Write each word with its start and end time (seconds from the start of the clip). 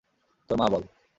তোর 0.49 0.57
মা 0.57 0.67
বল। 0.67 0.83